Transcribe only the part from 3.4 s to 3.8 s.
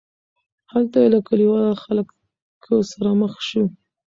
شو.